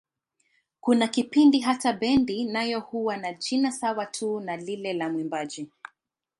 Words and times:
Kuna 0.81 1.07
kipindi 1.07 1.59
hata 1.59 1.93
bendi 1.93 2.45
nayo 2.45 2.79
huwa 2.79 3.17
na 3.17 3.33
jina 3.33 3.71
sawa 3.71 4.05
tu 4.05 4.39
na 4.39 4.57
lile 4.57 4.93
la 4.93 5.09
mwimbaji. 5.09 5.69